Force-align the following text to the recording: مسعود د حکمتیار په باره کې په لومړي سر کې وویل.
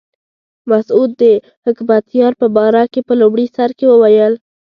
مسعود 0.69 1.11
د 1.21 1.23
حکمتیار 1.65 2.33
په 2.41 2.47
باره 2.55 2.83
کې 2.91 3.01
په 3.07 3.13
لومړي 3.21 3.47
سر 3.55 3.69
کې 3.77 3.85
وویل. 3.89 4.33